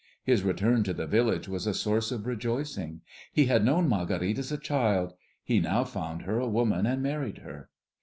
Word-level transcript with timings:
His 0.23 0.41
return 0.41 0.81
to 0.85 0.95
the 0.95 1.05
village 1.05 1.47
was 1.47 1.67
a 1.67 1.75
source 1.75 2.11
of 2.11 2.25
rejoicing. 2.25 3.01
He 3.31 3.45
had 3.45 3.63
known 3.63 3.87
Marguerite 3.87 4.39
as 4.39 4.51
a 4.51 4.57
child; 4.57 5.13
he 5.43 5.59
now 5.59 5.83
found 5.83 6.23
her 6.23 6.39
a 6.39 6.49
woman, 6.49 6.87
and 6.87 7.03
married 7.03 7.37
her. 7.45 7.69